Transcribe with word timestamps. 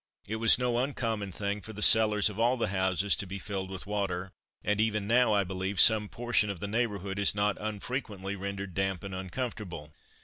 It 0.25 0.37
was 0.37 0.57
no 0.57 0.79
uncommon 0.79 1.31
thing 1.31 1.61
for 1.61 1.73
the 1.73 1.83
cellars 1.83 2.27
of 2.27 2.39
all 2.39 2.57
the 2.57 2.69
houses 2.69 3.15
to 3.17 3.27
be 3.27 3.37
filled 3.37 3.69
with 3.69 3.85
water, 3.85 4.31
and 4.63 4.81
even 4.81 5.05
now, 5.05 5.31
I 5.31 5.43
believe, 5.43 5.79
some 5.79 6.09
portion 6.09 6.49
of 6.49 6.59
the 6.59 6.67
neighbourhood 6.67 7.19
is 7.19 7.35
not 7.35 7.55
unfrequently 7.61 8.35
rendered 8.35 8.73
damp 8.73 9.03
and 9.03 9.13
uncomfortable. 9.13 9.93